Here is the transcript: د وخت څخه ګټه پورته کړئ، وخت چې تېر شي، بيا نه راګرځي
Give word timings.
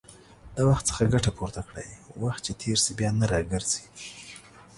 د 0.55 0.57
وخت 0.69 0.83
څخه 0.89 1.11
ګټه 1.13 1.31
پورته 1.37 1.61
کړئ، 1.69 1.89
وخت 2.23 2.41
چې 2.45 2.53
تېر 2.61 2.77
شي، 2.83 2.91
بيا 2.99 3.09
نه 3.19 3.25
راګرځي 3.33 3.83